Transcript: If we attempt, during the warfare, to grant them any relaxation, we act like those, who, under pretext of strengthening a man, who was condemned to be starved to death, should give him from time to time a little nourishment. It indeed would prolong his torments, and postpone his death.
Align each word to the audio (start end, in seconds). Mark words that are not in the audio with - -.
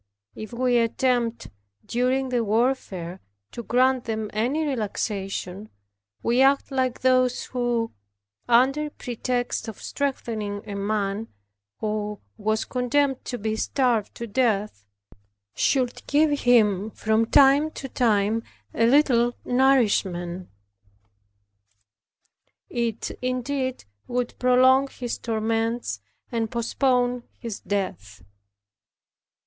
If 0.33 0.51
we 0.51 0.79
attempt, 0.79 1.49
during 1.85 2.29
the 2.29 2.43
warfare, 2.43 3.19
to 3.51 3.61
grant 3.61 4.05
them 4.05 4.31
any 4.33 4.65
relaxation, 4.65 5.69
we 6.23 6.41
act 6.41 6.71
like 6.71 7.01
those, 7.01 7.43
who, 7.43 7.91
under 8.49 8.89
pretext 8.89 9.67
of 9.67 9.79
strengthening 9.79 10.67
a 10.67 10.73
man, 10.73 11.27
who 11.81 12.19
was 12.35 12.65
condemned 12.65 13.23
to 13.25 13.37
be 13.37 13.55
starved 13.55 14.15
to 14.15 14.25
death, 14.25 14.87
should 15.53 16.03
give 16.07 16.31
him 16.39 16.89
from 16.89 17.27
time 17.27 17.69
to 17.69 17.87
time 17.87 18.41
a 18.73 18.87
little 18.87 19.33
nourishment. 19.45 20.49
It 22.71 23.11
indeed 23.21 23.85
would 24.07 24.33
prolong 24.39 24.87
his 24.87 25.19
torments, 25.19 26.01
and 26.31 26.49
postpone 26.49 27.21
his 27.37 27.59
death. 27.59 28.23